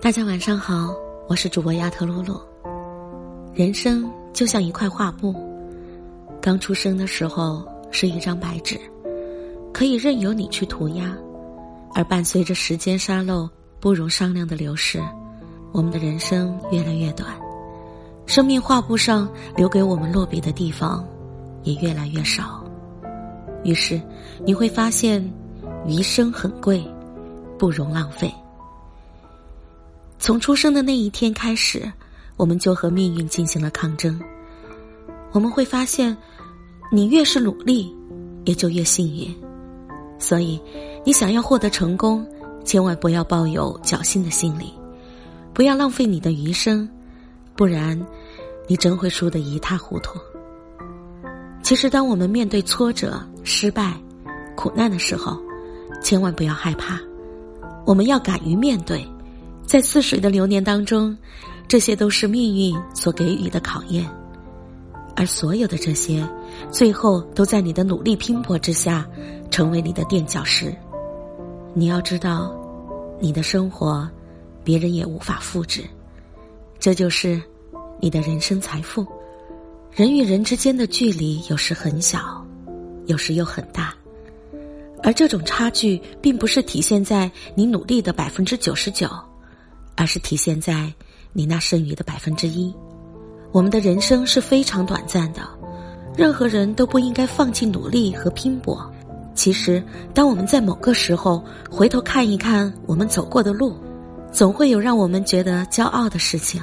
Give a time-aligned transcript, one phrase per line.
[0.00, 0.94] 大家晚上好，
[1.28, 2.40] 我是主播亚特露露。
[3.52, 5.34] 人生就像一块画布，
[6.40, 8.78] 刚出生的时候是一张白纸，
[9.72, 11.06] 可以任由你去涂鸦；
[11.96, 13.50] 而伴随着时间沙漏
[13.80, 15.02] 不容商量的流逝，
[15.72, 17.36] 我们的人生越来越短，
[18.24, 21.04] 生命画布上留给我们落笔的地方
[21.64, 22.64] 也越来越少。
[23.64, 24.00] 于是
[24.46, 25.28] 你会发现，
[25.88, 26.88] 余生很贵，
[27.58, 28.32] 不容浪费。
[30.18, 31.90] 从出生的那一天开始，
[32.36, 34.20] 我们就和命运进行了抗争。
[35.32, 36.16] 我们会发现，
[36.90, 37.94] 你越是努力，
[38.44, 39.34] 也就越幸运。
[40.18, 40.60] 所以，
[41.04, 42.26] 你想要获得成功，
[42.64, 44.72] 千万不要抱有侥幸的心理，
[45.54, 46.88] 不要浪费你的余生，
[47.54, 47.98] 不然，
[48.66, 50.18] 你真会输得一塌糊涂。
[51.62, 53.94] 其实，当我们面对挫折、失败、
[54.56, 55.40] 苦难的时候，
[56.02, 56.98] 千万不要害怕，
[57.86, 59.06] 我们要敢于面对。
[59.68, 61.14] 在似水的流年当中，
[61.68, 64.08] 这些都是命运所给予的考验，
[65.14, 66.26] 而所有的这些，
[66.72, 69.06] 最后都在你的努力拼搏之下，
[69.50, 70.74] 成为你的垫脚石。
[71.74, 72.50] 你要知道，
[73.20, 74.08] 你的生活，
[74.64, 75.84] 别人也无法复制，
[76.78, 77.38] 这就是
[78.00, 79.06] 你的人生财富。
[79.92, 82.42] 人与人之间的距离有时很小，
[83.04, 83.94] 有时又很大，
[85.02, 89.06] 而这种差距并不是体现在你努力的百分之九十九。
[89.98, 90.92] 而是体现在
[91.32, 92.72] 你那剩余的百分之一。
[93.50, 95.40] 我们的人生是非常短暂的，
[96.16, 98.88] 任何人都不应该放弃努力和拼搏。
[99.34, 99.82] 其实，
[100.14, 103.76] 当我们在某个时候回头看一看我们走过的路，
[104.30, 106.62] 总会有让我们觉得骄傲的事情，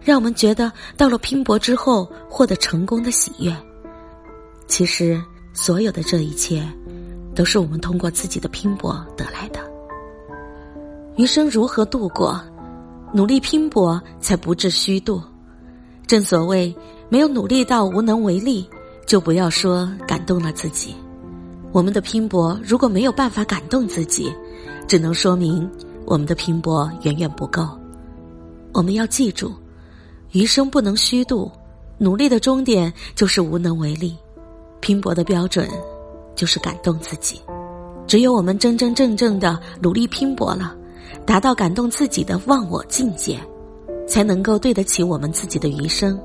[0.00, 3.52] 让我们觉得到了拼搏之后获得成功的喜悦。
[4.68, 5.20] 其实，
[5.52, 6.62] 所有的这一切，
[7.34, 9.58] 都是我们通过自己的拼搏得来的。
[11.16, 12.40] 余生如何度过？
[13.12, 15.22] 努力拼搏，才不致虚度。
[16.06, 16.74] 正所谓，
[17.08, 18.68] 没有努力到无能为力，
[19.06, 20.94] 就不要说感动了自己。
[21.72, 24.32] 我们的拼搏如果没有办法感动自己，
[24.86, 25.68] 只能说明
[26.06, 27.66] 我们的拼搏远远不够。
[28.72, 29.54] 我们要记住，
[30.32, 31.50] 余生不能虚度，
[31.98, 34.16] 努力的终点就是无能为力，
[34.80, 35.68] 拼搏的标准
[36.34, 37.40] 就是感动自己。
[38.06, 40.74] 只有我们真真正正的努力拼搏了。
[41.26, 43.38] 达到感动自己的忘我境界，
[44.06, 46.18] 才能够对得起我们自己的余生。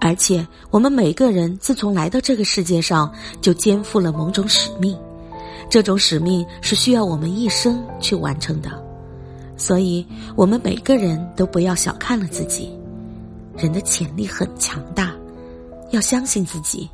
[0.00, 4.96] 而且，我们每个人自从来到这个世界上，就肩负了某种使命，
[5.70, 8.70] 这种使命是需要我们一生去完成的。
[9.56, 10.06] 所以，
[10.36, 12.70] 我们每个人都不要小看了自己，
[13.56, 15.14] 人的潜力很强大，
[15.90, 16.88] 要相信自己。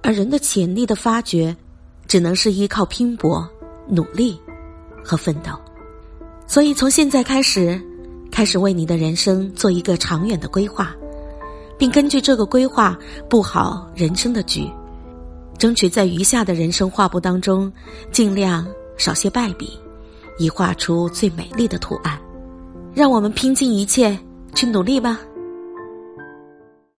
[0.00, 1.54] 而人的潜力的发掘，
[2.08, 3.48] 只能是依靠拼搏、
[3.86, 4.40] 努力
[5.04, 5.52] 和奋斗。
[6.52, 7.80] 所以，从现在开始，
[8.30, 10.94] 开始为你的人生做一个长远的规划，
[11.78, 12.94] 并根据这个规划
[13.26, 14.70] 布好人生的局，
[15.56, 17.72] 争取在余下的人生画布当中，
[18.10, 18.66] 尽量
[18.98, 19.80] 少些败笔，
[20.36, 22.20] 以画出最美丽的图案。
[22.92, 24.14] 让我们拼尽一切
[24.54, 25.18] 去努力吧。